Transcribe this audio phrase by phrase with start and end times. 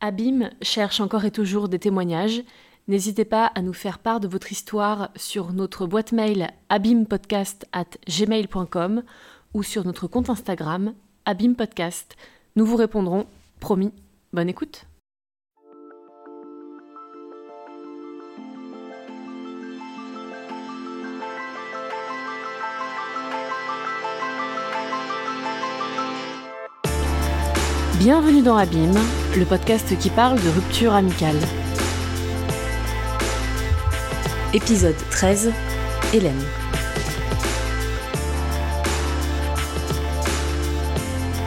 [0.00, 2.42] Abîme cherche encore et toujours des témoignages.
[2.86, 9.02] N'hésitez pas à nous faire part de votre histoire sur notre boîte mail abîmepodcast@gmail.com
[9.54, 12.16] ou sur notre compte Instagram abîmepodcast.
[12.56, 13.26] Nous vous répondrons,
[13.60, 13.92] promis.
[14.32, 14.86] Bonne écoute.
[27.98, 28.96] Bienvenue dans Abîme,
[29.36, 31.34] le podcast qui parle de rupture amicale.
[34.54, 35.50] Épisode 13
[36.14, 36.44] Hélène.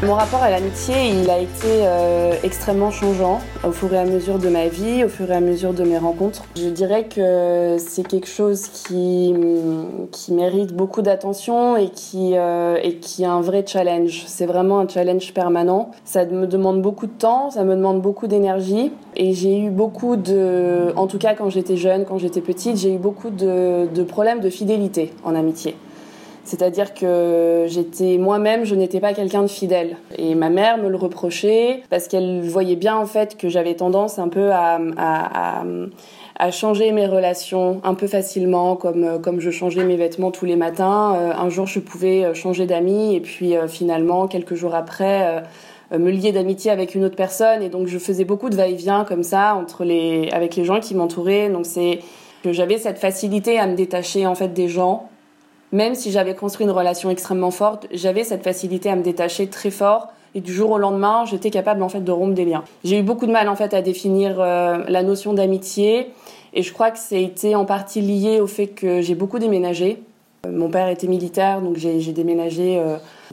[0.04, 4.40] Mon rapport à l'amitié, il a été euh, extrêmement changeant au fur et à mesure
[4.40, 6.44] de ma vie, au fur et à mesure de mes rencontres.
[6.56, 9.36] Je dirais que c'est quelque chose qui,
[10.12, 14.24] qui mérite beaucoup d'attention et qui, euh, et qui est un vrai challenge.
[14.26, 15.92] C'est vraiment un challenge permanent.
[16.04, 18.92] Ça me demande beaucoup de temps, ça me demande beaucoup d'énergie.
[19.16, 22.96] Et j'ai eu beaucoup de, en tout cas quand j'étais jeune, quand j'étais petite, j'ai
[22.96, 25.76] eu beaucoup de, de problèmes de fidélité en amitié.
[26.52, 29.96] C'est-à-dire que j'étais moi-même, je n'étais pas quelqu'un de fidèle.
[30.18, 34.20] Et ma mère me le reprochait parce qu'elle voyait bien en fait que j'avais tendance
[34.20, 34.82] un peu à,
[36.52, 41.16] changer mes relations un peu facilement, comme, comme je changeais mes vêtements tous les matins.
[41.16, 45.42] Euh, un jour, je pouvais changer d'amis et puis euh, finalement, quelques jours après,
[45.94, 47.64] euh, me lier d'amitié avec une autre personne.
[47.64, 50.96] Et donc, je faisais beaucoup de va-et-vient comme ça entre les, avec les gens qui
[50.96, 51.48] m'entouraient.
[51.48, 52.00] Donc, c'est
[52.44, 55.08] que j'avais cette facilité à me détacher en fait des gens
[55.72, 59.72] même si j'avais construit une relation extrêmement forte, j'avais cette facilité à me détacher très
[59.72, 62.64] fort et du jour au lendemain, j'étais capable en fait de rompre des liens.
[62.84, 66.12] J'ai eu beaucoup de mal en fait à définir euh, la notion d'amitié
[66.54, 69.40] et je crois que ça a été en partie lié au fait que j'ai beaucoup
[69.40, 70.02] déménagé.
[70.46, 72.82] Euh, mon père était militaire donc j'ai déménagé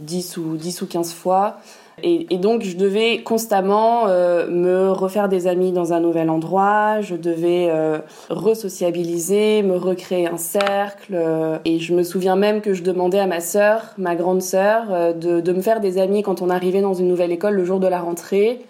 [0.00, 1.58] 10 euh, ou 10 ou 15 fois.
[2.02, 7.14] Et, donc, je devais constamment euh, me refaire des amis dans un nouvel endroit, je
[7.14, 7.98] devais euh,
[8.30, 11.14] resociabiliser, me recréer un cercle.
[11.14, 14.84] Euh, et je me souviens même que je demandais à ma sœur, ma grande sœur,
[14.90, 17.64] euh, de, de, me faire des amis quand on arrivait dans une nouvelle école le
[17.64, 18.60] jour de la rentrée.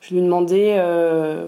[0.00, 0.78] Je lui demandais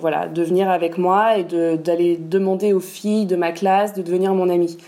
[0.01, 4.35] voilà, de venir avec moi et d'aller demander aux filles de ma classe de devenir
[4.35, 4.79] mon amie.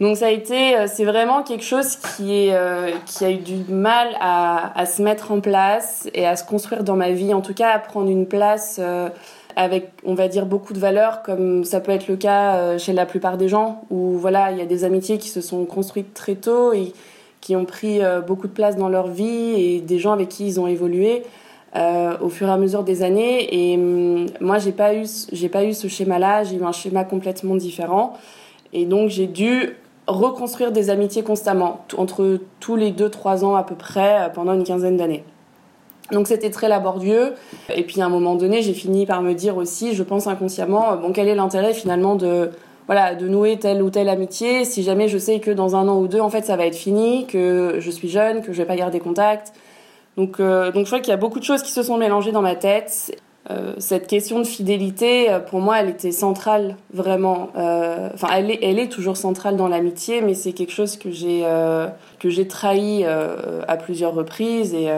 [0.00, 4.16] Donc ça a été, euh, c'est vraiment quelque chose qui euh, a eu du mal
[4.20, 7.70] à, se mettre en place et à se construire dans ma vie, en tout cas
[7.70, 9.08] à prendre une place euh,
[9.56, 13.06] avec, on va dire, beaucoup de valeurs, comme ça peut être le cas chez la
[13.06, 16.36] plupart des gens, où voilà, il y a des amitiés qui se sont construites très
[16.36, 16.92] tôt et
[17.40, 20.60] qui ont pris beaucoup de place dans leur vie et des gens avec qui ils
[20.60, 21.24] ont évolué.
[21.74, 23.72] Au fur et à mesure des années.
[23.72, 26.72] Et hum, moi j'ai pas eu j'ai pas eu ce schéma là j'ai eu un
[26.72, 28.14] schéma complètement différent.
[28.72, 29.76] Et donc j'ai dû
[30.08, 34.64] reconstruire des amitiés constamment, entre tous les 2-3 ans à peu près, euh, pendant une
[34.64, 35.22] quinzaine d'années.
[36.10, 37.34] Donc c'était très laborieux.
[37.74, 40.92] Et puis à un moment donné, j'ai fini par me dire aussi, je pense inconsciemment,
[40.92, 42.50] euh, bon, quel est l'intérêt finalement de,
[42.86, 45.98] voilà, de nouer telle ou telle amitié si jamais je sais que dans un an
[45.98, 48.66] ou deux, en fait, ça va être fini, que je suis jeune, que je vais
[48.66, 49.52] pas garder contact.
[50.16, 52.32] Donc, euh, donc je crois qu'il y a beaucoup de choses qui se sont mélangées
[52.32, 53.14] dans ma tête.
[53.50, 57.48] Euh, cette question de fidélité, euh, pour moi, elle était centrale, vraiment.
[57.56, 61.44] Euh, enfin, elle est, toujours centrale dans l'amitié, mais c'est quelque chose que j'ai
[62.18, 64.88] que j'ai trahi à plusieurs reprises et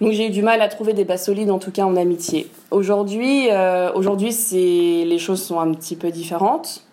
[0.00, 2.48] donc j'ai eu du mal à trouver des bases solides, en tout cas en amitié.
[2.70, 3.48] Aujourd'hui,
[3.94, 6.84] aujourd'hui, c'est les choses sont un petit peu différentes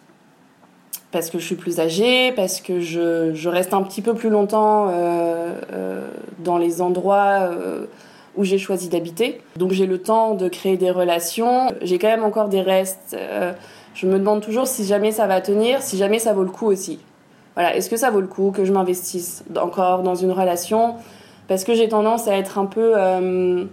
[1.11, 4.91] parce que je suis plus âgée, parce que je reste un petit peu plus longtemps
[6.39, 7.49] dans les endroits
[8.35, 9.41] où j'ai choisi d'habiter.
[9.57, 11.67] Donc j'ai le temps de créer des relations.
[11.81, 13.15] J'ai quand même encore des restes.
[13.17, 13.53] Euh,
[13.93, 16.65] je me demande toujours si jamais ça va tenir, si jamais ça vaut le coup
[16.65, 16.99] aussi.
[17.55, 20.95] Voilà, est-ce que ça vaut le coup que je m'investisse encore dans une relation?
[21.47, 23.65] Parce que j'ai tendance à être un peu, euh,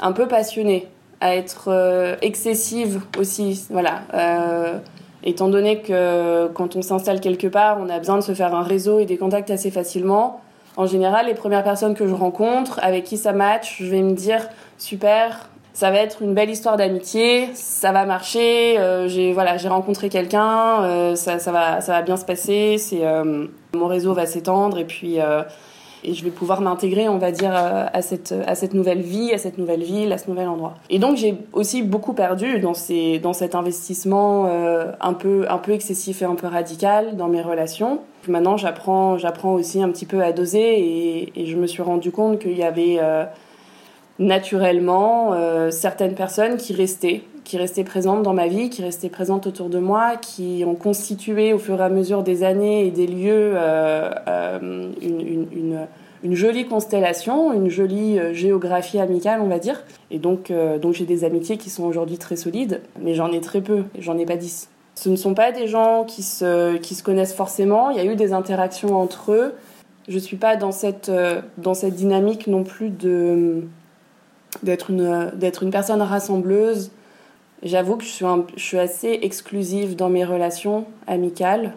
[0.00, 0.86] un peu passionnée,
[1.20, 3.66] à être euh, excessive aussi.
[3.70, 4.02] Voilà.
[5.24, 8.62] étant donné que quand on s'installe quelque part, on a besoin de se faire un
[8.62, 10.40] réseau et des contacts assez facilement
[10.76, 14.12] en général, les premières personnes que je rencontre, avec qui ça match, je vais me
[14.12, 18.78] dire super, ça va être une belle histoire d'amitié, ça va marcher.
[18.78, 22.76] Euh, j'ai voilà, j'ai rencontré quelqu'un, euh, ça, ça, va, ça va bien se passer.
[22.78, 25.18] C'est euh, mon réseau va s'étendre et puis
[26.04, 29.38] et je vais pouvoir m'intégrer, on va dire, à cette à cette nouvelle vie, à
[29.38, 30.74] cette nouvelle ville, à ce nouvel endroit.
[30.90, 34.46] Et donc j'ai aussi beaucoup perdu dans ces dans cet investissement
[35.00, 38.00] un peu un peu excessif et un peu radical dans mes relations.
[38.28, 42.38] Maintenant, j'apprends, j'apprends aussi un petit peu à doser et, je me suis rendu compte
[42.38, 43.24] qu'il y avait euh,
[44.18, 49.46] naturellement euh, certaines personnes qui restaient, qui restaient présentes dans ma vie, qui restaient présentes
[49.46, 53.06] autour de moi, qui ont constitué au fur et à mesure des années et des
[53.06, 54.10] lieux euh,
[55.00, 55.86] une,
[56.22, 59.84] une, jolie constellation, une jolie géographie amicale, on va dire.
[60.10, 60.50] Et donc,
[60.80, 64.16] donc j'ai des amitiés qui sont aujourd'hui très solides, mais j'en ai très peu, j'en
[64.16, 64.70] ai pas dix.
[64.94, 68.06] Ce ne sont pas des gens qui se, qui se connaissent forcément, il y a
[68.06, 69.54] eu des interactions entre eux.
[70.08, 71.12] Je ne suis pas dans cette,
[71.58, 72.88] dans cette dynamique non plus
[74.62, 76.90] d'être une, d'être une personne rassembleuse.
[77.62, 81.72] J'avoue que je suis, assez exclusive dans mes relations amicales.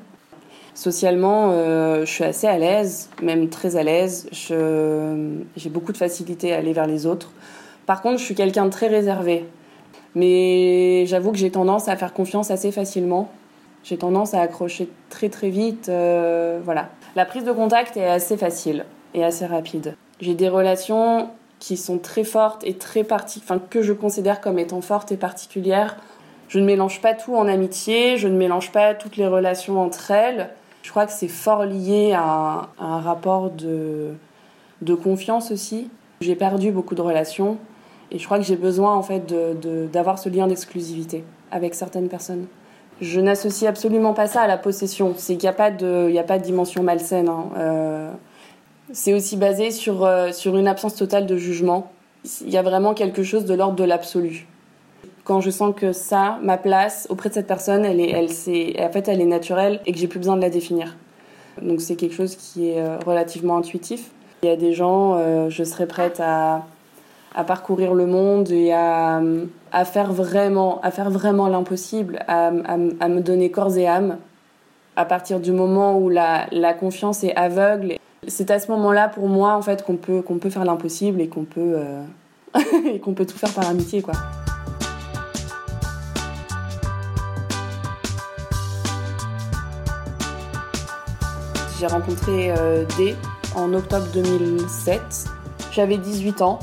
[0.73, 4.29] Socialement, euh, je suis assez à l'aise, même très à l'aise.
[4.31, 7.31] J'ai beaucoup de facilité à aller vers les autres.
[7.85, 9.45] Par contre, je suis quelqu'un de très réservé.
[10.13, 13.29] Mais j'avoue que j'ai tendance à faire confiance assez facilement.
[13.83, 15.89] J'ai tendance à accrocher très très vite.
[15.89, 16.89] Euh, voilà.
[17.15, 19.95] La prise de contact est assez facile et assez rapide.
[20.19, 21.29] J'ai des relations
[21.59, 25.17] qui sont très fortes et très parti enfin que je considère comme étant fortes et
[25.17, 25.97] particulières.
[26.49, 30.11] Je ne mélange pas tout en amitié, je ne mélange pas toutes les relations entre
[30.11, 30.49] elles.
[30.83, 34.13] Je crois que c'est fort lié à, un rapport de,
[34.81, 35.89] de confiance aussi.
[36.21, 37.57] J'ai perdu beaucoup de relations
[38.11, 39.25] et je crois que j'ai besoin en fait
[39.91, 42.47] d'avoir de, ce lien d'exclusivité avec certaines personnes.
[43.01, 45.13] Je n'associe absolument pas ça à la possession.
[45.17, 47.29] C'est qu'il n'y a, pas de, a pas de dimension malsaine.
[47.29, 47.49] Hein.
[47.57, 48.11] Euh,
[48.93, 51.91] c'est aussi basé sur, euh, sur une absence totale de jugement.
[52.41, 54.47] Il y a vraiment quelque chose de l'ordre de l'absolu.
[55.23, 58.75] Quand je sens que ça, ma place auprès de cette personne, elle est, elle, c'est,
[58.81, 60.95] en fait, elle est naturelle et que j'ai plus besoin de la définir.
[61.61, 64.11] Donc c'est quelque chose qui est euh, relativement intuitif.
[64.43, 66.65] Il y a des gens, euh, je serais prête à,
[67.35, 69.21] à parcourir le monde et à,
[69.71, 74.17] à faire vraiment, à faire vraiment l'impossible, à, à, à, me donner corps et âme.
[74.95, 79.27] À partir du moment où la, la confiance est aveugle c'est à ce moment-là, pour
[79.27, 82.03] moi, en fait, qu'on peut, qu'on peut faire l'impossible et qu'on peut, euh,
[83.03, 84.13] qu'on peut tout faire par amitié, quoi.
[91.79, 93.15] J'ai rencontré euh, D
[93.55, 95.01] en octobre 2007.
[95.71, 96.59] J'avais 18 ans.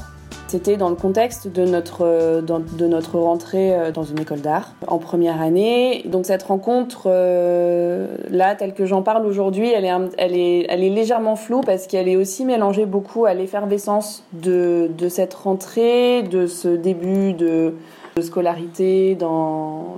[0.55, 4.75] C'était dans le contexte de notre, euh, de notre rentrée euh, dans une école d'art
[4.87, 6.03] en première année.
[6.05, 10.85] Donc cette rencontre, euh, là, telle que j'en parle aujourd'hui, elle est, elle, est, elle
[10.85, 16.23] est légèrement floue parce qu'elle est aussi mélangée beaucoup à l'effervescence de, de cette rentrée,
[16.23, 17.75] de ce début de,
[18.21, 19.97] scolarité dans,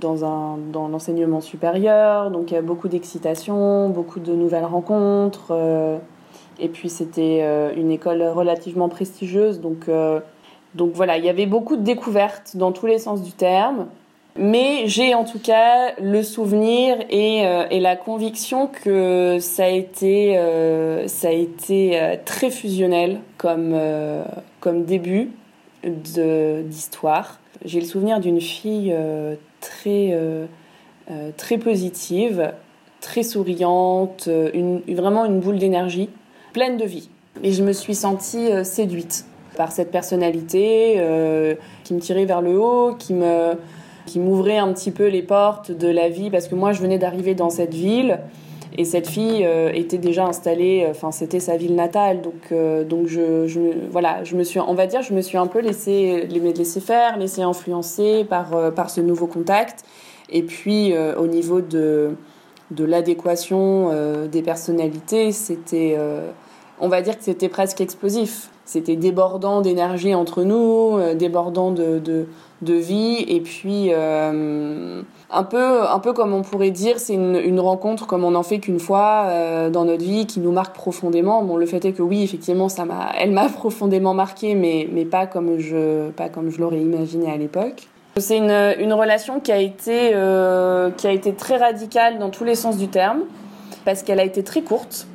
[0.00, 2.30] dans, dans l'enseignement supérieur.
[2.30, 5.52] Donc il y a beaucoup d'excitation, beaucoup de nouvelles rencontres.
[6.58, 10.20] Et puis c'était euh, une école relativement prestigieuse, donc, euh,
[10.74, 13.88] donc voilà, il y avait beaucoup de découvertes dans tous les sens du terme.
[14.38, 19.68] Mais j'ai en tout cas le souvenir et, euh, et, la conviction que ça a
[19.68, 20.34] été,
[21.06, 23.74] ça a été très fusionnel comme,
[24.60, 25.30] comme début
[25.84, 27.40] d'histoire.
[27.64, 28.94] J'ai le souvenir d'une fille
[29.62, 30.14] très,
[31.38, 32.52] très positive,
[33.00, 36.10] très souriante, une, vraiment une boule d'énergie
[36.56, 37.10] pleine de vie.
[37.42, 39.26] Et je me suis sentie euh, séduite
[39.58, 41.54] par cette personnalité euh,
[41.84, 43.52] qui me tirait vers le haut, qui me
[44.06, 46.96] qui m'ouvrait un petit peu les portes de la vie parce que moi je venais
[46.96, 48.20] d'arriver dans cette ville
[48.78, 52.54] et cette fille euh, était déjà installée enfin c'était sa ville natale donc
[52.88, 56.26] donc je, voilà je me suis on va dire je me suis un peu laissé
[56.28, 59.84] laisser faire laissé influencer par par ce nouveau contact
[60.30, 62.12] et puis au niveau de
[62.70, 63.90] de l'adéquation
[64.30, 65.96] des personnalités c'était
[66.80, 68.50] on va dire que c'était presque explosif.
[68.66, 75.82] C'était débordant d'énergie entre nous, euh, débordant de, de, vie, et puis euh, un peu,
[75.88, 79.26] un peu comme on pourrait dire, c'est une, rencontre comme on n'en fait qu'une fois
[79.26, 81.44] euh, dans notre vie, qui nous marque profondément.
[81.44, 85.04] Bon, le fait est que oui, effectivement, ça m'a, elle m'a profondément marqué, mais, mais
[85.04, 87.86] pas comme je, pas comme je l'aurais imaginé à l'époque.
[88.16, 90.10] C'est une, une relation qui a été,
[90.96, 93.20] qui a été très radicale dans tous les sens du terme,
[93.84, 95.06] parce qu'elle a été très courte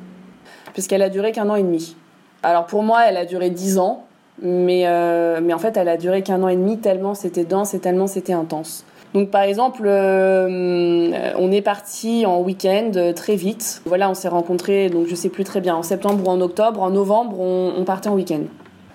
[0.72, 1.96] puisqu'elle a duré qu'un an et demi.
[2.42, 4.04] Alors pour moi, elle a duré dix ans,
[4.40, 7.74] mais, euh, mais en fait, elle a duré qu'un an et demi tellement c'était dense
[7.74, 8.84] et tellement c'était intense.
[9.14, 13.82] Donc par exemple, euh, on est parti en week-end euh, très vite.
[13.84, 16.80] Voilà, on s'est rencontrés, donc je sais plus très bien, en septembre ou en octobre.
[16.80, 18.42] En novembre, on, partait en week-end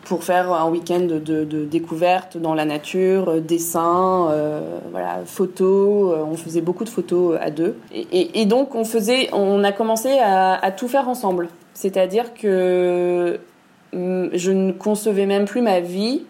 [0.07, 4.31] pour faire un week-end de, découverte dans la nature, dessins,
[4.91, 6.15] voilà, photos.
[6.29, 7.75] on faisait beaucoup de photos à deux.
[7.91, 11.49] Et, donc on faisait, on a commencé à tout faire ensemble.
[11.77, 13.39] C'est-à-dire que
[13.93, 16.23] hum, je ne concevais même plus ma vie,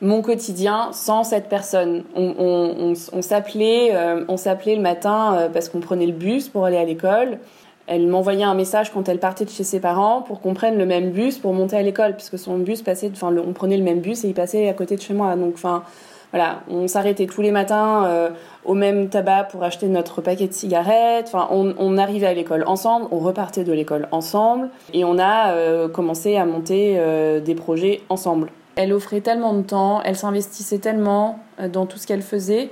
[0.00, 2.02] mon quotidien, sans cette personne.
[2.16, 6.78] On, s'appelait, euh, on s'appelait le matin euh, parce qu'on prenait le bus pour aller
[6.78, 7.38] à l'école.
[7.86, 10.86] Elle m'envoyait un message quand elle partait de chez ses parents pour qu'on prenne le
[10.86, 14.00] même bus pour monter à l'école, puisque son bus passait, enfin, on prenait le même
[14.00, 15.36] bus et il passait à côté de chez moi.
[15.36, 15.84] Donc, enfin,
[16.32, 18.30] voilà, on s'arrêtait tous les matins euh,
[18.64, 21.30] au même tabac pour acheter notre paquet de cigarettes.
[21.32, 25.88] Enfin, on, arrivait à l'école ensemble, on repartait de l'école ensemble, et on a euh,
[25.88, 28.50] commencé à monter euh, des projets ensemble.
[28.74, 31.38] Elle offrait tellement de temps, elle s'investissait tellement
[31.72, 32.70] dans tout ce qu'elle faisait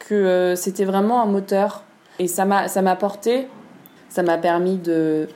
[0.00, 1.84] que c'était vraiment un moteur.
[2.18, 3.46] Et ça m'a porté,
[4.08, 5.28] ça m'a permis de,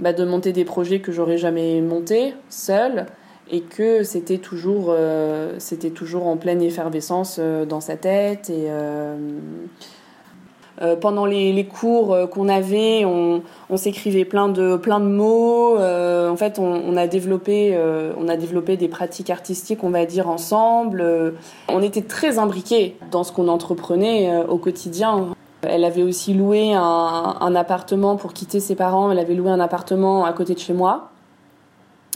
[0.00, 3.06] bah, de monter des projets que j'aurais jamais montés seule
[3.50, 8.48] et que c'était toujours, euh, c'était toujours en pleine effervescence euh, dans sa tête.
[8.48, 9.16] Et euh,
[11.00, 15.76] pendant les, les cours qu'on avait, on, on s'écrivait plein de, plein de mots.
[15.76, 17.78] en fait, on, a développé,
[18.16, 21.04] on a développé des pratiques artistiques, on va dire, ensemble.
[21.68, 25.34] on était très imbriqués dans ce qu'on entreprenait au quotidien.
[25.62, 29.10] Elle avait aussi loué un, appartement pour quitter ses parents.
[29.10, 31.10] Elle avait loué un appartement à côté de chez moi.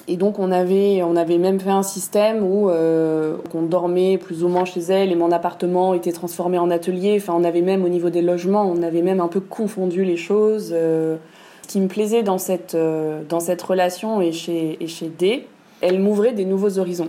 [0.06, 4.44] Et donc on avait, on avait même fait un système où euh, on dormait plus
[4.44, 7.16] ou moins chez elle et mon appartement était transformé en atelier.
[7.18, 10.18] Enfin, on avait même au niveau des logements, on avait même un peu confondu les
[10.18, 10.70] choses.
[10.72, 11.16] Euh.
[11.62, 15.46] Ce qui me plaisait dans cette, euh, dans cette relation et chez, et chez D,
[15.80, 17.08] elle m'ouvrait des nouveaux horizons.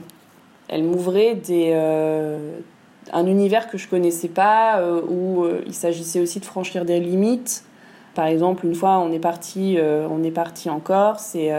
[0.69, 1.73] Elle m'ouvrait des,
[3.13, 7.63] un univers que je connaissais pas, où il s'agissait aussi de franchir des limites.
[8.15, 11.51] Par exemple, une fois, on est parti, on est parti en Corse et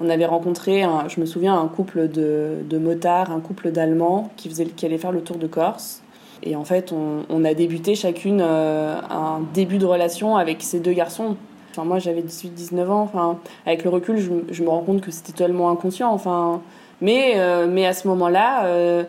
[0.00, 4.48] on avait rencontré, je me souviens, un couple de, de motards, un couple d'Allemands qui,
[4.48, 6.02] faisait, qui allait faire le tour de Corse.
[6.42, 10.92] Et en fait, on, a débuté chacune euh, un début de relation avec ces deux
[10.92, 11.36] garçons.
[11.70, 13.02] Enfin, moi, j'avais 18-19 ans.
[13.02, 14.18] Enfin, avec le recul,
[14.50, 16.10] je, me rends compte que c'était totalement inconscient.
[16.12, 16.60] Enfin,
[17.00, 19.04] mais, euh, mais à ce moment-là, euh,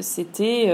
[0.00, 0.72] c'était,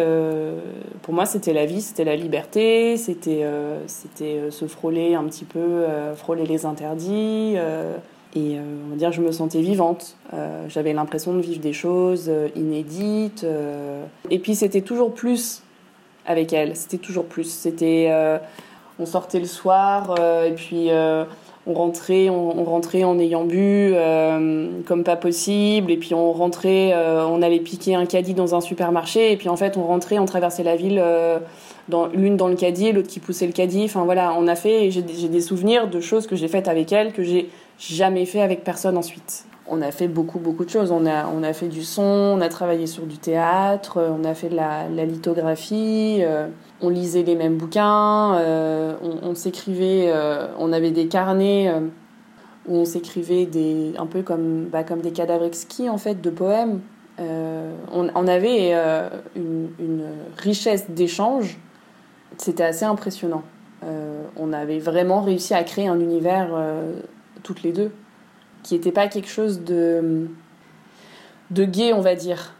[1.03, 3.45] pour moi, c'était la vie, c'était la liberté, c'était,
[3.87, 5.85] c'était se frôler un petit peu,
[6.17, 7.57] frôler les interdits.
[8.35, 10.17] Et euh, on va dire, je me sentais vivante.
[10.35, 13.47] Euh, j'avais l'impression de vivre des choses euh, inédites.
[14.31, 15.63] Et puis c'était toujours plus
[16.27, 16.77] avec elle.
[16.77, 17.51] C'était toujours plus.
[17.51, 18.13] C'était,
[18.99, 20.91] on sortait le soir et puis
[21.69, 23.95] on rentrait, on, rentrait en ayant bu
[24.87, 25.93] comme pas possible.
[25.93, 29.33] Et puis on rentrait, on allait piquer un caddie dans un supermarché.
[29.33, 31.03] Et puis en fait, on rentrait, on traversait la ville,
[31.89, 33.85] dans, l'une dans le caddie, l'autre qui poussait le caddie.
[33.85, 34.91] Enfin voilà, on a fait.
[34.91, 37.49] J'ai, j'ai des souvenirs de choses que j'ai faites avec elle que j'ai
[37.79, 39.45] jamais fait avec personne ensuite.
[39.71, 40.91] On a fait beaucoup, beaucoup de choses.
[40.91, 44.35] On a, on a fait du son, on a travaillé sur du théâtre, on a
[44.35, 46.49] fait de la, lithographie, euh,
[46.81, 51.71] on lisait les mêmes bouquins, euh, on, s'écrivait, euh, on avait des carnets
[52.67, 56.31] où on s'écrivait des, un peu comme, bah, comme des cadavres exquis en fait, de
[56.31, 56.81] poèmes.
[57.19, 58.73] On, avait
[59.37, 60.05] une
[60.37, 61.59] richesse d'échanges,
[62.39, 63.43] c'était assez impressionnant.
[64.37, 66.49] on avait vraiment réussi à créer un univers
[67.43, 67.91] toutes les deux,
[68.63, 70.29] qui n'était pas quelque chose de,
[71.51, 72.55] de gay, on va dire.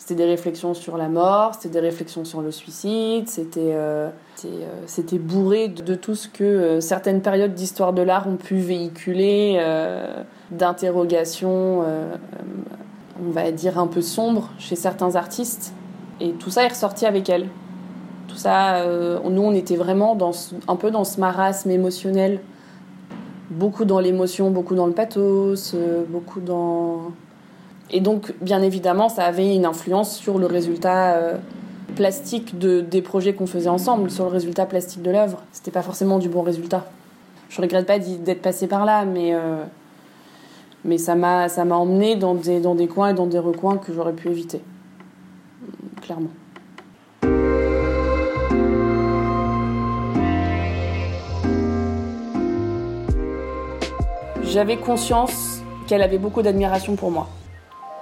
[0.00, 4.08] C'était des réflexions sur la mort, c'était des réflexions sur le suicide, c'était euh,
[4.46, 9.62] euh, bourré de, tout ce que euh, certaines périodes d'histoire de l'art ont pu véhiculer,
[10.50, 11.84] d'interrogations,
[13.22, 15.74] on va dire un peu sombres chez certains artistes.
[16.20, 17.48] Et tout ça est ressorti avec elle.
[18.26, 18.84] Tout ça,
[19.28, 20.32] nous, on était vraiment dans
[20.66, 22.40] un peu dans ce marasme émotionnel
[23.50, 27.12] beaucoup dans l'émotion, beaucoup dans le pathos, euh, beaucoup dans...
[27.90, 31.36] Et donc, bien évidemment, ça avait une influence sur le résultat euh,
[31.96, 35.42] plastique de, des projets qu'on faisait ensemble, sur le résultat plastique de l'œuvre.
[35.50, 36.86] C'était pas forcément du bon résultat.
[37.48, 39.64] Je regrette pas d'être passé par là, mais, euh,
[40.84, 44.12] mais ça m'a emmené dans des, dans des coins et dans des recoins que j'aurais
[44.12, 44.62] pu éviter.
[46.00, 46.30] Clairement.
[54.52, 57.28] J'avais conscience qu'elle avait beaucoup d'admiration pour moi.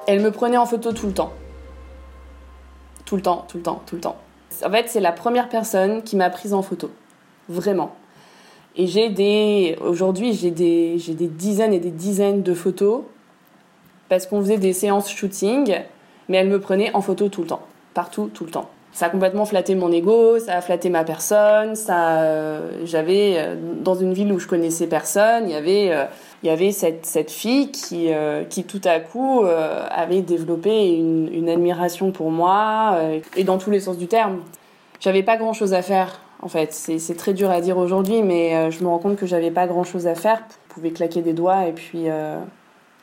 [0.06, 1.34] Elle me prenait en photo tout le temps.
[3.04, 4.16] Tout le temps, tout le temps, tout le temps.
[4.64, 6.90] En fait, c'est la première personne qui m'a prise en photo.
[7.50, 7.94] Vraiment.
[8.76, 9.76] Et j'ai des.
[9.82, 13.02] Aujourd'hui, j'ai des, j'ai des dizaines et des dizaines de photos
[14.08, 15.74] parce qu'on faisait des séances shooting,
[16.30, 17.62] mais elle me prenait en photo tout le temps.
[17.92, 21.76] Partout, tout le temps ça a complètement flatté mon ego, ça a flatté ma personne.
[21.76, 26.04] Ça, euh, j'avais euh, dans une ville où je connaissais personne, il y avait, euh,
[26.42, 28.10] il y avait cette, cette fille qui,
[28.48, 32.96] qui tout à coup avait développé une, admiration pour moi
[33.36, 34.40] et dans tous les sens du terme.
[35.00, 36.20] J'avais pas grand chose à faire.
[36.40, 39.50] En fait, c'est très dur à dire aujourd'hui, mais je me rends compte que j'avais
[39.50, 40.40] pas grand chose à faire.
[40.68, 42.06] Je pouvais claquer des doigts et puis,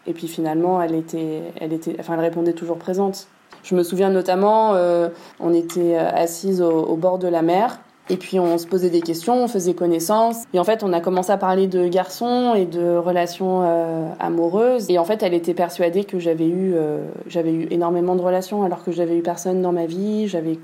[0.08, 3.28] et puis finalement, elle était, elle était, enfin, elle répondait toujours présente.
[3.66, 8.18] Je me souviens notamment, euh, on était euh, assises au, bord de la mer Et
[8.18, 10.44] puis on se posait des questions, on faisait connaissance.
[10.54, 14.92] Et en fait, on a commencé à parler de garçons et de relations euh, amoureuses.
[14.92, 18.84] Et en fait, elle était persuadée que j'avais eu, euh, eu énormément de relations alors
[18.84, 20.28] que j'avais eu personne dans ma vie.
[20.28, 20.60] J'avais,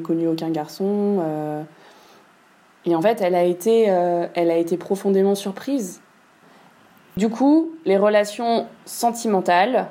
[0.00, 1.18] connu aucun garçon.
[1.20, 1.62] Euh.
[2.86, 3.84] Et en fait, elle a été,
[4.34, 6.02] elle a été profondément surprise.
[7.16, 9.88] Du coup, les relations sentimentales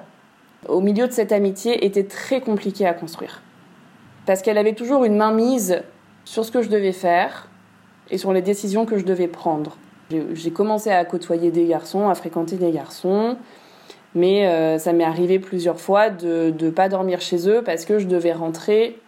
[0.68, 3.42] au milieu de cette amitié étaient très compliquées à construire.
[4.28, 5.82] Parce qu'elle avait toujours une main mise
[6.26, 7.48] sur ce que je devais faire
[8.10, 9.78] et sur les décisions que je devais prendre.
[10.34, 13.38] J'ai commencé à côtoyer des garçons, à fréquenter des garçons,
[14.16, 18.00] mais euh, ça m'est arrivé plusieurs fois de ne pas dormir chez eux parce que
[18.00, 19.00] je devais rentrer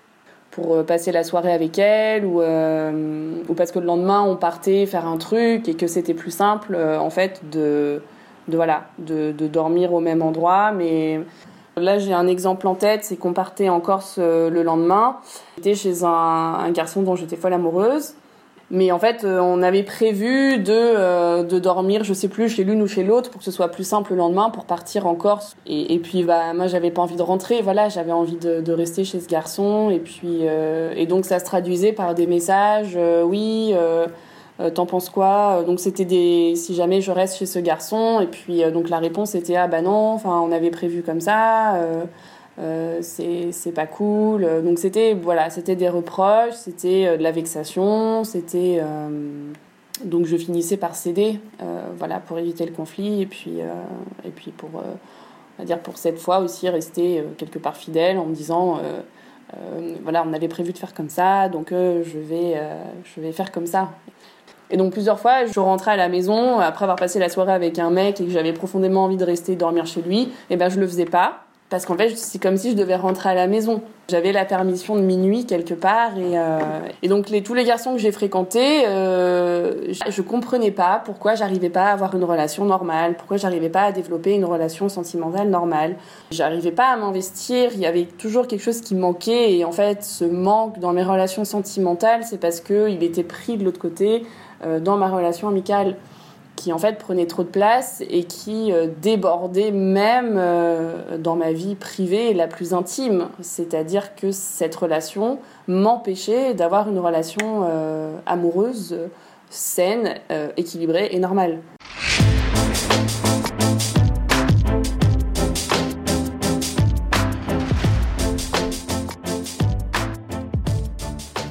[0.51, 4.35] pour euh, passer la soirée avec elles ou, euh, ou parce que le lendemain on
[4.35, 8.01] partait faire un truc et que c'était plus simple en fait de,
[8.47, 11.19] de voilà de, de, dormir au même endroit mais
[11.77, 15.17] Là, j'ai un exemple en tête, c'est qu'on partait en Corse euh, le lendemain.
[15.57, 18.13] J'étais chez un, garçon dont j'étais folle amoureuse.
[18.71, 22.63] Mais en fait, euh, on avait prévu de, euh, de dormir, je sais plus, chez
[22.63, 25.15] l'une ou chez l'autre pour que ce soit plus simple le lendemain pour partir en
[25.15, 25.55] Corse.
[25.67, 27.61] Et, puis, bah, moi, j'avais pas envie de rentrer.
[27.61, 29.89] Voilà, j'avais envie de, rester chez ce garçon.
[29.89, 32.97] Et puis, et donc, ça se traduisait par des messages.
[33.25, 33.75] oui,
[34.61, 38.27] euh, t'en penses quoi Donc c'était des si jamais je reste chez ce garçon et
[38.27, 41.75] puis euh, donc la réponse était ah bah non, enfin on avait prévu comme ça.
[42.57, 44.47] Euh, c'est pas cool.
[44.63, 48.81] Donc c'était voilà, c'était des reproches, c'était de la vexation, c'était
[50.05, 51.41] donc je finissais par céder,
[51.97, 53.57] voilà, pour éviter le conflit et puis
[54.23, 54.69] et puis pour
[55.65, 58.79] dire pour cette fois aussi rester quelque part fidèle en me disant
[60.03, 62.57] voilà, on avait prévu de faire comme ça, donc je vais
[63.03, 63.89] je vais faire comme ça.
[64.71, 67.79] Et donc plusieurs fois, je rentrais à la maison après avoir passé la soirée avec
[67.79, 70.79] un mec et que j'avais profondément envie de rester dormir chez lui, et ben je
[70.79, 73.81] le faisais pas parce qu'en fait c'est comme si je devais rentrer à la maison.
[74.07, 76.59] J'avais la permission de minuit quelque part et, euh,
[77.01, 81.85] et donc tous les garçons que j'ai fréquentés, euh, je comprenais pas pourquoi j'arrivais pas
[81.85, 85.95] à avoir une relation normale, pourquoi j'arrivais pas à développer une relation sentimentale normale.
[86.29, 90.03] J'arrivais pas à m'investir, il y avait toujours quelque chose qui manquait et en fait
[90.03, 94.23] ce manque dans mes relations sentimentales c'est parce que il était pris de l'autre côté
[94.81, 95.95] dans ma relation amicale
[96.55, 101.51] qui en fait prenait trop de place et qui euh, débordait même euh, dans ma
[101.51, 103.27] vie privée la plus intime.
[103.41, 107.67] C'est-à-dire que cette relation m'empêchait d'avoir une relation
[108.25, 108.97] amoureuse
[109.49, 110.15] saine,
[110.57, 111.59] équilibrée et normale.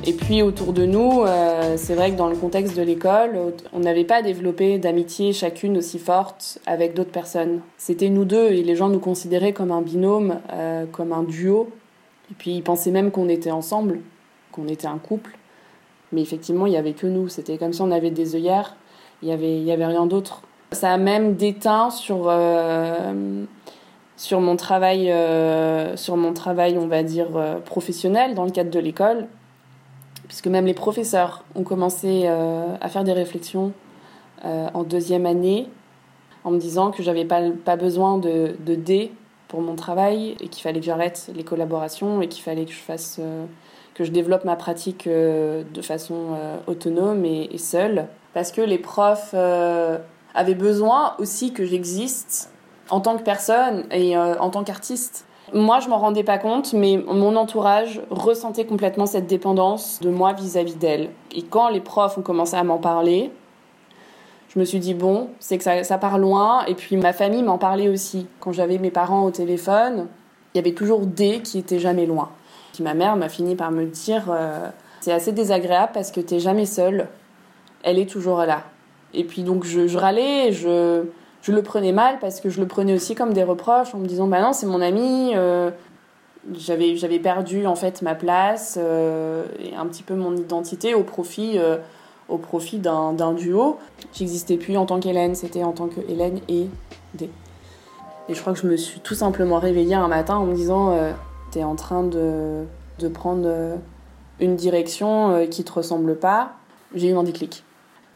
[0.06, 3.80] Et puis autour de nous, euh, c'est vrai que dans le contexte de l'école, on
[3.80, 7.60] n'avait pas développé d'amitié chacune aussi forte avec d'autres personnes.
[7.78, 11.70] C'était nous deux et les gens nous considéraient comme un binôme, euh, comme un duo.
[12.30, 14.00] Et puis ils pensaient même qu'on était ensemble,
[14.52, 15.38] qu'on était un couple.
[16.12, 17.28] Mais effectivement, il n'y avait que nous.
[17.28, 18.76] C'était comme si on avait des œillères.
[19.22, 20.42] Il n'y avait, rien d'autre.
[20.72, 23.44] Ça a même déteint sur, euh,
[24.18, 25.10] sur, mon travail,
[25.96, 27.28] sur mon travail, on va dire,
[27.64, 29.28] professionnel dans le cadre de l'école
[30.28, 33.72] puisque même les professeurs ont commencé euh, à faire des réflexions
[34.44, 35.68] euh, en deuxième année
[36.44, 39.12] en me disant que j'avais pas, pas besoin de, de D
[39.48, 42.78] pour mon travail et qu'il fallait que j'arrête les collaborations et qu'il fallait que je
[42.78, 43.44] fasse euh,
[43.94, 48.08] que je développe ma pratique de façon autonome et, et, seule.
[48.32, 52.50] Parce que les profs avaient besoin aussi que j'existe
[52.90, 57.02] en tant que personne et en tant qu'artiste moi, je m'en rendais pas compte, mais
[57.06, 61.10] mon entourage ressentait complètement cette dépendance de moi vis-à-vis d'elle.
[61.32, 63.30] Et quand les profs ont commencé à m'en parler,
[64.48, 66.64] je me suis dit, bon, c'est que ça, part loin.
[66.66, 68.26] Et puis ma famille m'en parlait aussi.
[68.40, 70.08] Quand j'avais mes parents au téléphone,
[70.52, 72.30] il y avait toujours des qui étaient jamais loin.
[72.72, 74.68] Puis ma mère m'a fini par me dire, euh,
[75.00, 77.08] c'est assez désagréable parce que t'es jamais seule.
[77.84, 78.62] Elle est toujours là.
[79.12, 81.04] Et puis donc je, je râlais, je
[81.44, 84.06] je le prenais mal parce que je le prenais aussi comme des reproches en me
[84.06, 85.70] disant bah non c'est mon ami euh,
[86.54, 91.58] j'avais perdu en fait ma place euh, et un petit peu mon identité au profit
[91.58, 91.76] euh,
[92.30, 93.76] au profit d'un duo.
[94.14, 96.66] J'existais plus en tant qu'Hélène c'était en tant que Hélène et
[97.12, 97.28] D.
[98.30, 100.96] Et je crois que je me suis tout simplement réveillée un matin en me disant
[101.50, 102.64] t'es en train de,
[103.00, 103.76] de prendre
[104.40, 106.52] une direction qui te ressemble pas.
[106.94, 107.63] J'ai eu un déclic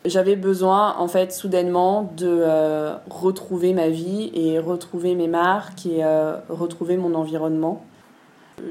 [0.08, 6.04] j'avais besoin, en fait, soudainement, de euh, retrouver ma vie et retrouver mes marques et
[6.04, 7.84] euh, retrouver mon environnement.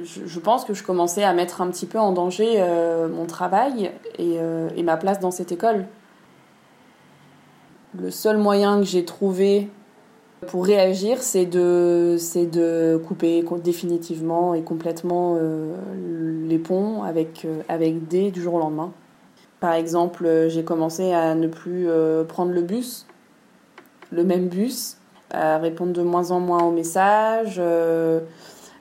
[0.04, 3.92] Je, pense que je commençais à mettre un petit peu en danger euh, mon travail
[4.20, 5.86] et, ma place dans cette école.
[7.98, 9.70] Le seul moyen que j'ai trouvé
[10.48, 15.40] pour réagir, c'est de, de couper définitivement et complètement
[16.48, 18.92] les ponts avec, avec D du jour au lendemain.
[19.60, 21.88] Par exemple, j'ai commencé à ne plus
[22.28, 23.08] prendre le bus,
[24.12, 24.98] le même bus,
[25.32, 27.60] à répondre de moins en moins aux messages,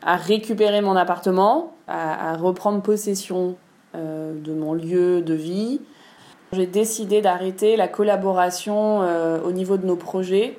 [0.03, 3.57] à récupérer mon appartement, à, reprendre possession
[3.95, 5.81] de mon lieu de vie.
[6.53, 8.99] J'ai décidé d'arrêter la collaboration
[9.43, 10.59] au niveau de nos projets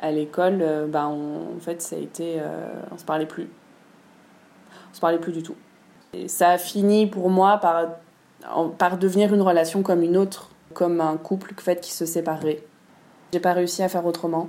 [0.00, 2.36] à l'école, euh, bah, en fait, ça a été.
[2.40, 3.48] Euh, on se parlait plus.
[4.90, 5.56] On se parlait plus du tout.
[6.12, 7.86] Et ça a fini pour moi par,
[8.78, 12.62] par devenir une relation comme une autre, comme un couple fait, qui se séparait.
[13.32, 14.48] J'ai pas réussi à faire autrement.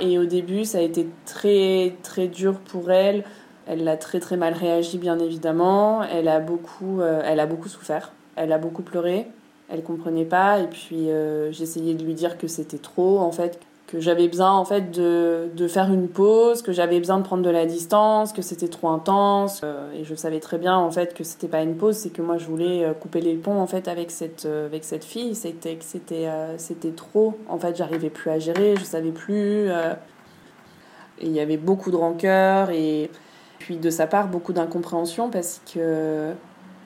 [0.00, 3.24] Et au début, ça a été très très dur pour elle.
[3.66, 6.02] Elle a très très mal réagi, bien évidemment.
[6.02, 8.12] Elle a beaucoup, euh, elle a beaucoup souffert.
[8.36, 9.28] Elle a beaucoup pleuré.
[9.68, 10.58] Elle comprenait pas.
[10.58, 11.08] Et puis
[11.50, 15.50] j'essayais de lui dire que c'était trop, en fait, que j'avais besoin en fait de,
[15.54, 18.88] de, faire une pause, que j'avais besoin de prendre de la distance, que c'était trop
[18.88, 19.60] intense.
[19.64, 22.22] Euh, et je savais très bien en fait que c'était pas une pause, c'est que
[22.22, 25.34] moi je voulais euh, couper les ponts en fait avec cette, euh, avec cette fille.
[25.34, 27.38] C'était c'était c'était trop.
[27.48, 29.68] En fait, j'arrivais plus à gérer, je savais plus.
[29.68, 33.10] et il y avait beaucoup de rancœur et
[33.58, 36.32] puis de sa part beaucoup d'incompréhension parce que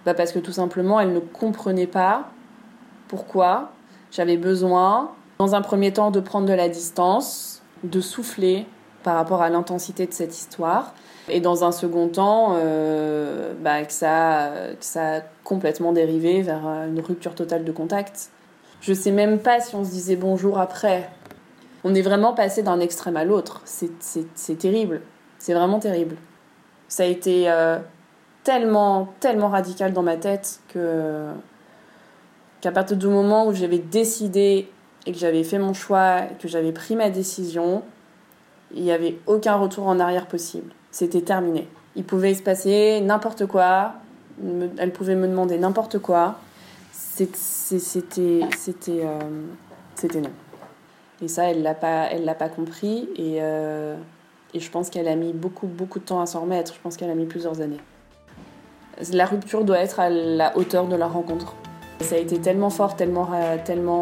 [0.05, 2.31] bah parce que tout simplement elle ne comprenait pas
[3.09, 3.71] pourquoi
[4.11, 8.67] j'avais besoin dans un premier temps, de prendre de la distance, de souffler
[9.03, 10.95] par rapport à l'intensité de cette histoire.
[11.29, 16.67] Et dans un second temps, euh, bah, que, ça, que ça a complètement dérivé vers
[16.67, 18.31] une rupture totale de contact.
[18.81, 21.11] Je sais même pas si on se disait bonjour après.
[21.85, 23.63] On est vraiment passé d'un extrême à l'autre.
[23.65, 25.03] C'est terrible.
[25.39, 26.17] C'est vraiment terrible.
[26.89, 27.79] Ça a été euh,
[28.45, 31.27] tellement, tellement radical dans ma tête que
[32.61, 34.69] qu'à partir du moment où j'avais décidé
[35.07, 37.83] et que j'avais fait mon choix, que j'avais pris ma décision,
[38.75, 40.73] il n'y avait aucun retour en arrière possible.
[40.91, 41.69] C'était terminé.
[41.95, 43.95] Il pouvait se passer n'importe quoi,
[44.79, 46.37] elle pouvait me demander n'importe quoi.
[46.93, 50.31] C'était c'était euh, non.
[51.23, 53.97] Et ça, elle l'a pas elle l'a pas compris et euh,
[54.53, 56.75] et je pense qu'elle a mis beaucoup beaucoup de temps à s'en remettre.
[56.75, 57.81] Je pense qu'elle a mis plusieurs années.
[59.13, 61.55] La rupture doit être à la hauteur de la rencontre.
[62.01, 63.57] Ça a été tellement fort, tellement, euh,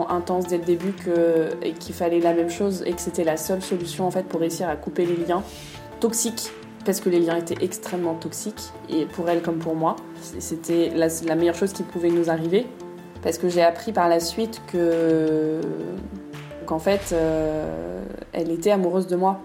[0.09, 0.95] intense dès le début
[1.79, 4.69] qu'il fallait la même chose et que c'était la seule solution en fait pour réussir
[4.69, 5.43] à couper les liens
[6.01, 6.51] toxiques
[6.85, 9.97] parce que les liens étaient extrêmement toxiques et pour elle comme pour moi.
[10.39, 12.67] C'était la, meilleure chose qui pouvait nous arriver
[13.23, 15.61] parce que j'ai appris par la suite que
[16.67, 18.03] qu'en fait euh,
[18.33, 19.41] elle était amoureuse de moi.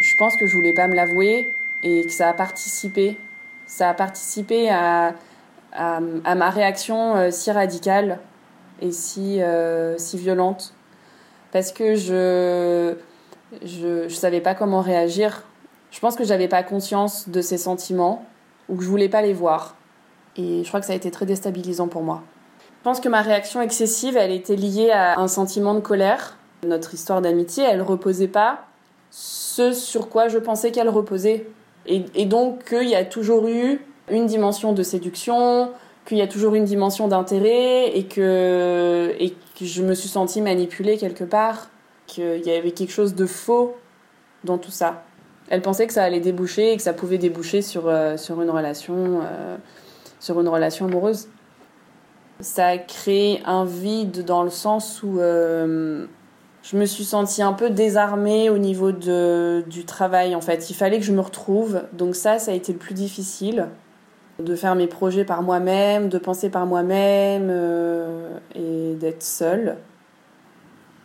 [0.00, 3.16] Je pense que je voulais pas me l'avouer et que ça a participé
[3.68, 5.14] ça a participé à,
[5.72, 8.18] à, ma réaction euh, si radicale
[8.80, 10.74] et si, euh, si violente.
[11.52, 12.96] Parce que je
[13.64, 15.44] je, je savais pas comment réagir.
[15.90, 18.26] Je pense que j'avais pas conscience de ces sentiments
[18.68, 19.76] ou que je voulais pas les voir.
[20.36, 22.22] Et je crois que ça a été très déstabilisant pour moi.
[22.60, 26.36] Je pense que ma réaction excessive, elle était liée à un sentiment de colère.
[26.66, 28.64] Notre histoire d'amitié, elle reposait pas
[29.10, 31.46] ce sur quoi je pensais qu'elle reposait.
[31.88, 35.72] Et, donc qu'il y a toujours eu une dimension de séduction,
[36.04, 39.14] qu'il y a toujours une dimension d'intérêt et que,
[39.60, 41.70] je me suis sentie manipulée quelque part,
[42.06, 43.74] qu'il y avait quelque chose de faux
[44.44, 45.02] dans tout ça.
[45.48, 49.22] Elle pensait que ça allait déboucher et que ça pouvait déboucher sur, euh, une, relation,
[49.22, 49.56] euh,
[50.20, 51.28] sur une relation amoureuse.
[52.40, 56.06] Ça a créé un vide dans le sens où euh,
[56.70, 60.68] je me suis sentie un peu désarmée au niveau de, du travail en fait.
[60.68, 61.84] Il fallait que je me retrouve.
[61.94, 63.68] Donc ça, ça a été le plus difficile.
[64.38, 69.78] De faire mes projets par moi-même, de penser par moi-même euh, et d'être seule.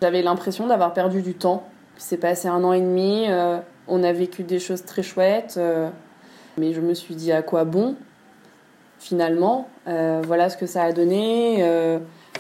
[0.02, 1.66] J'avais l'impression d'avoir perdu du temps.
[1.98, 3.26] C'est passé un an et demi.
[3.30, 5.56] Euh, on a vécu des choses très chouettes.
[5.58, 5.90] Euh,
[6.58, 7.96] mais je me suis dit à quoi bon
[9.00, 9.68] finalement.
[9.86, 11.62] voilà ce que ça a donné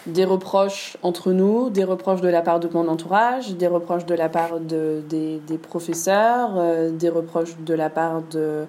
[0.05, 4.15] des reproches entre nous, des reproches de la part de mon entourage, des reproches de
[4.15, 8.65] la part de, des, professeurs, euh, des reproches de la part de,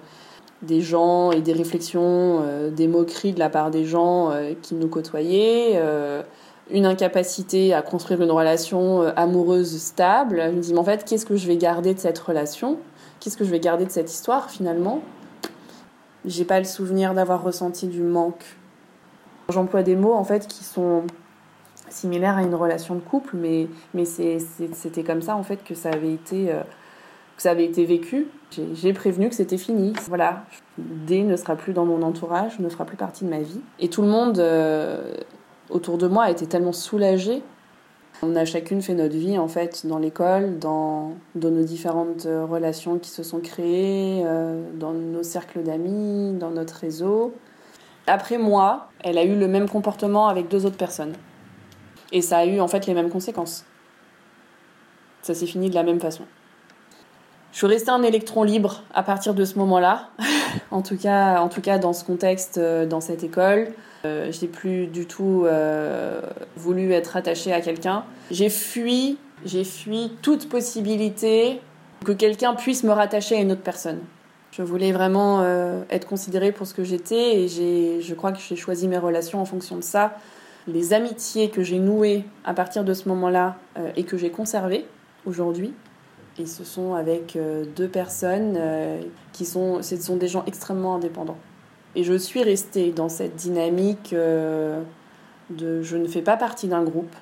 [0.61, 4.75] des gens et des réflexions, euh, des moqueries de la part des gens euh, qui
[4.75, 5.81] nous côtoyaient,
[6.71, 10.41] une incapacité à construire une relation amoureuse stable.
[10.47, 12.79] Je me dis, mais en fait, qu'est-ce que je vais garder de cette relation?
[13.19, 15.01] Qu'est-ce que je vais garder de cette histoire finalement?
[16.25, 18.43] J'ai pas le souvenir d'avoir ressenti du manque.
[19.49, 21.03] J'emploie des mots en fait qui sont
[21.95, 25.89] similaire à une relation de couple, mais, mais c'était comme ça en fait que ça
[25.89, 26.61] avait été, euh,
[27.35, 28.27] que ça avait été vécu.
[28.73, 29.93] J'ai prévenu que c'était fini.
[30.07, 30.43] Voilà,
[30.77, 33.61] D ne sera plus dans mon entourage, ne fera plus partie de ma vie.
[33.79, 35.13] Et tout le monde euh,
[35.69, 37.41] autour de moi était tellement soulagé.
[38.21, 43.09] On a chacune fait notre vie en fait dans l'école, dans, nos différentes relations qui
[43.09, 47.33] se sont créées, euh, dans nos cercles d'amis, dans notre réseau.
[48.07, 51.13] Après moi, elle a eu le même comportement avec deux autres personnes.
[52.11, 53.65] Et ça a eu en fait les mêmes conséquences.
[55.21, 56.23] Ça s'est fini de la même façon.
[57.55, 60.09] Je suis restée un électron libre à partir de ce moment-là,
[60.71, 63.69] en, tout cas, en tout cas dans ce contexte, euh, dans cette école.
[64.03, 66.19] Euh, je n'ai plus du tout euh,
[66.57, 68.03] voulu être attachée à quelqu'un.
[68.29, 71.61] J'ai fui, j'ai fui toute possibilité
[72.03, 74.01] que quelqu'un puisse me rattacher à une autre personne.
[74.51, 75.43] Je voulais vraiment
[75.89, 79.45] être considérée pour ce que j'étais et je crois que j'ai choisi mes relations en
[79.45, 80.13] fonction de ça.
[80.67, 83.57] Les amitiés que j'ai nouées à partir de ce moment-là
[83.95, 84.85] et que j'ai conservées
[85.25, 85.73] aujourd'hui,
[86.39, 87.37] et ce sont avec
[87.75, 88.59] deux personnes
[89.31, 91.37] qui sont, ce sont des gens extrêmement indépendants.
[91.95, 94.81] Et je suis restée dans cette dynamique euh,
[95.49, 97.15] de je ne fais pas partie d'un groupe,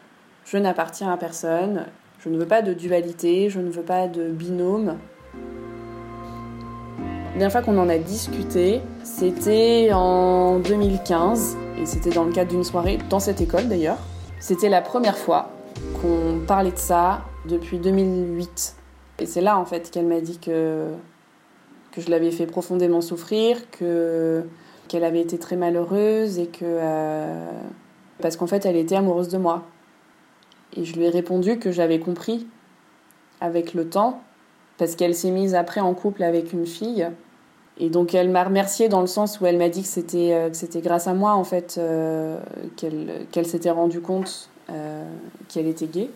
[0.46, 1.86] je n'appartiens à personne,
[2.20, 4.98] je ne veux pas de dualité, je ne veux pas de binôme.
[7.34, 12.52] La dernière fois qu'on en a discuté, c'était en 2015, et c'était dans le cadre
[12.52, 13.98] d'une soirée, dans cette école d'ailleurs.
[14.40, 15.50] C'était la première fois
[16.02, 18.76] qu'on parlait de ça depuis 2008.
[19.20, 20.88] Et c'est là en fait qu'elle m'a dit que,
[21.92, 24.44] que je l'avais fait profondément souffrir, que
[24.88, 26.60] qu'elle avait été très malheureuse et que.
[26.64, 27.52] Euh,
[28.22, 29.64] parce qu'en fait, elle était amoureuse de moi.
[30.76, 32.48] Et je lui ai répondu que j'avais compris
[33.42, 34.22] avec le temps,
[34.78, 37.08] parce qu'elle s'est mise après en couple avec une fille.
[37.80, 40.80] Et donc elle m'a remerciée dans le sens où elle m'a dit que c'était euh,
[40.82, 42.40] grâce à moi en fait euh,
[42.78, 44.50] qu'elle qu'elle s'était rendue compte
[45.50, 46.10] qu'elle était gay.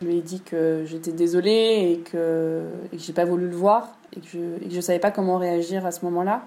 [0.00, 3.56] Je lui ai dit que j'étais désolée et que, et que j'ai pas voulu le
[3.56, 6.42] voir et que je et savais pas comment réagir à ce moment-là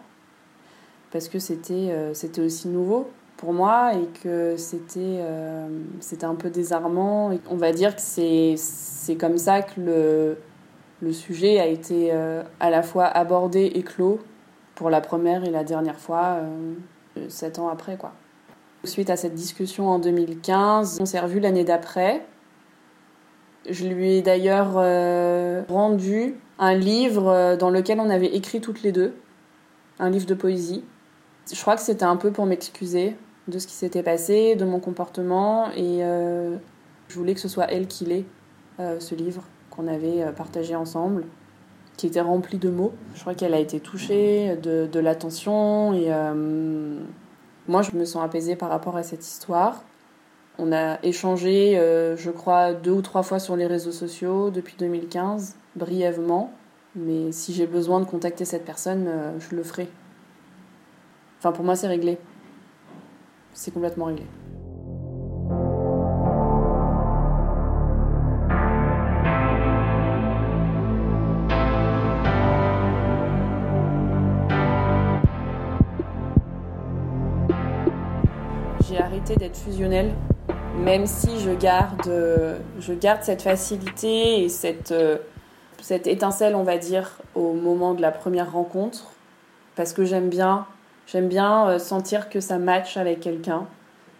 [1.11, 5.67] parce que c'était euh, c'était aussi nouveau pour moi et que c'était euh,
[5.99, 7.31] c'était un peu désarmant.
[7.49, 10.37] On va dire que c'est comme ça que le,
[11.01, 14.19] le sujet a été euh, à la fois abordé et clos
[14.75, 16.37] pour la première et la dernière fois,
[17.27, 17.97] sept ans après.
[18.85, 22.25] Suite à cette discussion en 2015, on s'est revu l'année d'après.
[23.69, 24.75] Je lui ai d'ailleurs
[25.67, 29.15] rendu un livre dans lequel on avait écrit toutes les deux,
[29.99, 30.85] un livre de poésie
[31.53, 33.15] je crois que c'était un peu pour m'excuser
[33.47, 36.55] de ce qui s'était passé, de mon comportement, et euh,
[37.07, 38.25] je voulais que ce soit elle qui l'ait,
[38.79, 41.25] euh, ce livre qu'on avait euh, partagé ensemble,
[41.97, 42.93] qui était rempli de mots.
[43.15, 46.09] Je crois qu'elle a été touchée de, l'attention, et
[47.67, 49.83] moi je me sens apaisée par rapport à cette histoire.
[50.57, 55.57] On a échangé, je crois, deux ou trois fois sur les réseaux sociaux depuis 2015,
[55.75, 56.53] brièvement,
[56.95, 59.89] mais si j'ai besoin de contacter cette personne, je le ferai.
[61.39, 62.17] Enfin, pour moi, c'est réglé.
[63.53, 64.25] C'est complètement réglé.
[79.37, 80.11] D'être fusionnelle,
[80.83, 82.11] même si je garde,
[82.79, 84.93] je garde cette facilité et cette,
[85.81, 89.11] cette étincelle, on va dire, au moment de la première rencontre,
[89.75, 90.65] parce que j'aime bien
[91.11, 93.65] J'aime bien euh, sentir que ça match avec quelqu'un.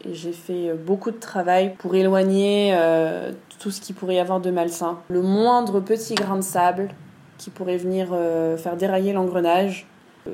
[0.03, 4.19] Et j'ai fait euh, beaucoup de travail pour éloigner euh, tout ce qui pourrait y
[4.19, 4.97] avoir de malsain.
[5.09, 6.89] Le moindre petit grain de sable
[7.37, 8.09] qui pourrait venir
[8.57, 9.87] faire dérailler l'engrenage,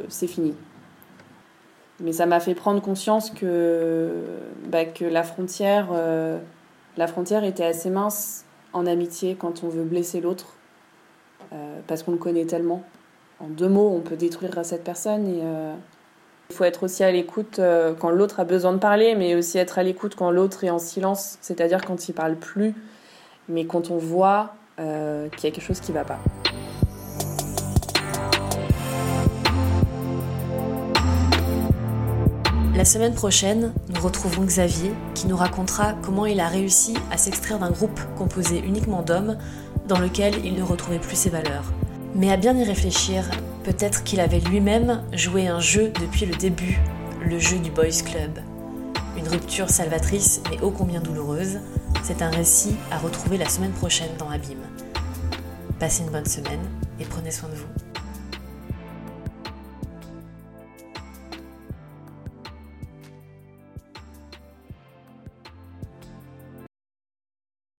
[0.09, 0.55] c'est fini.
[1.99, 4.11] Mais ça m'a fait prendre conscience que,
[4.67, 5.87] bah, que la, frontière,
[6.97, 10.57] la frontière était assez mince en amitié quand on veut blesser l'autre,
[11.87, 12.83] parce qu'on le connaît tellement.
[13.39, 15.41] En deux mots, on peut détruire cette personne et
[16.49, 19.57] il faut être aussi à l'écoute euh, quand l'autre a besoin de parler, mais aussi
[19.57, 22.75] être à l'écoute quand l'autre est en silence, c'est-à-dire quand il parle plus,
[23.49, 26.19] mais quand on voit euh, qu'il y a quelque chose qui ne va pas.
[32.75, 37.59] La semaine prochaine, nous retrouvons Xavier qui nous racontera comment il a réussi à s'extraire
[37.59, 39.37] d'un groupe composé uniquement d'hommes
[39.87, 41.71] dans lequel il ne retrouvait plus ses valeurs.
[42.15, 43.29] Mais à bien y réfléchir,
[43.65, 46.79] Peut-être qu'il avait lui-même joué un jeu depuis le début,
[47.19, 48.37] le jeu du Boys Club.
[49.17, 51.57] Une rupture salvatrice mais ô combien douloureuse,
[52.03, 54.61] c'est un récit à retrouver la semaine prochaine dans Abîme.
[55.79, 56.61] Passez une bonne semaine
[56.99, 57.84] et prenez soin de vous.